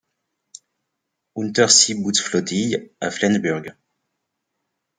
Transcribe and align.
Unterseebootsflottille 1.35 2.89
à 3.01 3.11
Flensburg. 3.11 3.75